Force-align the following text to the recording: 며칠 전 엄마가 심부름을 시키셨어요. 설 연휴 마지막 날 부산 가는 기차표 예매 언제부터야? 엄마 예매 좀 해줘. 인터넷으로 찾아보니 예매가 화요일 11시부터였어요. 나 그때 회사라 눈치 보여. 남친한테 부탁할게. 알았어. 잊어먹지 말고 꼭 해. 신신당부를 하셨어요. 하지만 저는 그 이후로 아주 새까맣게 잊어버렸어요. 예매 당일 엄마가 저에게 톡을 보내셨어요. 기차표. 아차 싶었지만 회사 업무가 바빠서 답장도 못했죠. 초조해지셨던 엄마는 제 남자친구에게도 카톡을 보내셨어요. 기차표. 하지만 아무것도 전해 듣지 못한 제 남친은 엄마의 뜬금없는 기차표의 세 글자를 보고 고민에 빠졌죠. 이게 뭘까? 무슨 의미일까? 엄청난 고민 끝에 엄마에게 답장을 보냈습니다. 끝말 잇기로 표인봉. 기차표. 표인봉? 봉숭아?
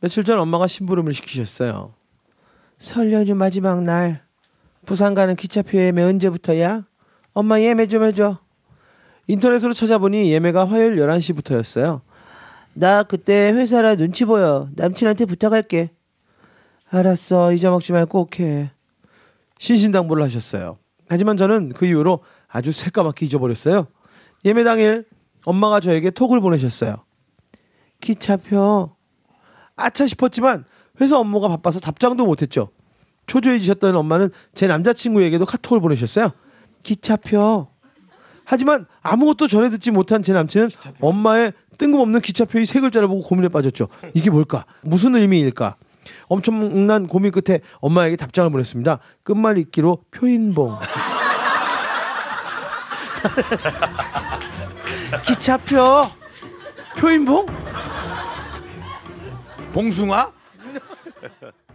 며칠 0.00 0.24
전 0.24 0.38
엄마가 0.38 0.66
심부름을 0.66 1.12
시키셨어요. 1.12 1.94
설 2.78 3.12
연휴 3.12 3.34
마지막 3.34 3.82
날 3.82 4.22
부산 4.86 5.14
가는 5.14 5.34
기차표 5.34 5.78
예매 5.78 6.02
언제부터야? 6.02 6.86
엄마 7.32 7.60
예매 7.60 7.86
좀 7.86 8.04
해줘. 8.04 8.38
인터넷으로 9.26 9.74
찾아보니 9.74 10.30
예매가 10.32 10.68
화요일 10.68 10.96
11시부터였어요. 10.96 12.00
나 12.74 13.02
그때 13.02 13.52
회사라 13.52 13.96
눈치 13.96 14.24
보여. 14.24 14.68
남친한테 14.76 15.24
부탁할게. 15.24 15.90
알았어. 16.90 17.52
잊어먹지 17.52 17.92
말고 17.92 18.10
꼭 18.10 18.40
해. 18.40 18.70
신신당부를 19.58 20.22
하셨어요. 20.22 20.78
하지만 21.08 21.36
저는 21.36 21.70
그 21.70 21.84
이후로 21.86 22.20
아주 22.46 22.72
새까맣게 22.72 23.26
잊어버렸어요. 23.26 23.88
예매 24.44 24.62
당일 24.64 25.04
엄마가 25.44 25.80
저에게 25.80 26.10
톡을 26.10 26.40
보내셨어요. 26.40 27.04
기차표. 28.00 28.97
아차 29.78 30.06
싶었지만 30.06 30.64
회사 31.00 31.18
업무가 31.18 31.48
바빠서 31.48 31.80
답장도 31.80 32.26
못했죠. 32.26 32.68
초조해지셨던 33.26 33.96
엄마는 33.96 34.30
제 34.54 34.66
남자친구에게도 34.66 35.46
카톡을 35.46 35.80
보내셨어요. 35.80 36.32
기차표. 36.82 37.68
하지만 38.44 38.86
아무것도 39.02 39.46
전해 39.46 39.70
듣지 39.70 39.90
못한 39.90 40.22
제 40.22 40.32
남친은 40.32 40.70
엄마의 41.00 41.52
뜬금없는 41.76 42.20
기차표의 42.20 42.66
세 42.66 42.80
글자를 42.80 43.06
보고 43.08 43.20
고민에 43.20 43.48
빠졌죠. 43.48 43.88
이게 44.14 44.30
뭘까? 44.30 44.64
무슨 44.82 45.14
의미일까? 45.14 45.76
엄청난 46.28 47.06
고민 47.06 47.30
끝에 47.30 47.60
엄마에게 47.80 48.16
답장을 48.16 48.50
보냈습니다. 48.50 48.98
끝말 49.22 49.58
잇기로 49.58 50.04
표인봉. 50.10 50.78
기차표. 55.26 56.04
표인봉? 56.96 57.46
봉숭아? 59.72 60.32